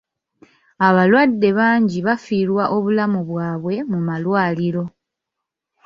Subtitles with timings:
[0.87, 4.83] Abalwadde bangi bafiirwa obulamu bwabwe mu malwaliro.